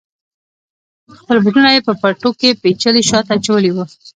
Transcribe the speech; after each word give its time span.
خپل 1.19 1.37
بوټونه 1.43 1.69
یې 1.75 1.81
په 1.87 1.93
پټو 2.01 2.29
کې 2.39 2.59
پیچلي 2.61 3.01
شاته 3.09 3.31
اچولي 3.37 3.71
وه. 3.73 3.85